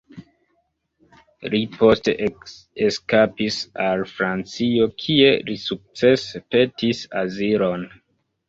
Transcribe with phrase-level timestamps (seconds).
[1.53, 2.15] Li poste
[2.87, 3.59] eskapis
[3.89, 7.87] al Francio, kie li sukcese petis azilon.